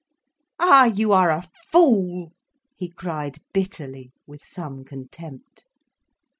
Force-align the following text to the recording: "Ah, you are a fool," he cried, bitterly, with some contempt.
"Ah, 0.59 0.85
you 0.85 1.11
are 1.11 1.29
a 1.29 1.47
fool," 1.71 2.31
he 2.75 2.89
cried, 2.89 3.37
bitterly, 3.53 4.11
with 4.25 4.41
some 4.41 4.83
contempt. 4.83 5.63